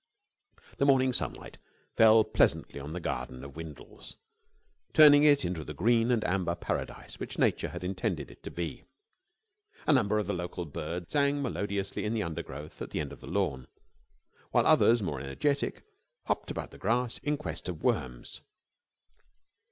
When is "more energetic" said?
15.03-15.83